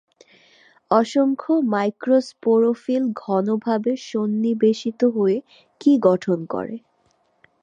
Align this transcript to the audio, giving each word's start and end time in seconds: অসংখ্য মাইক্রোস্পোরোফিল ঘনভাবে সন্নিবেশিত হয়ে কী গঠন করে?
অসংখ্য 0.91 1.53
মাইক্রোস্পোরোফিল 1.73 3.03
ঘনভাবে 3.23 3.91
সন্নিবেশিত 4.09 5.01
হয়ে 5.15 5.37
কী 5.81 5.91
গঠন 6.07 6.39
করে? 6.53 6.75